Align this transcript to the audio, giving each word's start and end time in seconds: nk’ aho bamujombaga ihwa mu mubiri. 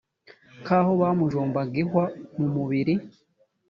nk’ 0.61 0.69
aho 0.77 0.91
bamujombaga 1.01 1.75
ihwa 1.83 2.05
mu 2.37 2.47
mubiri. 2.53 2.93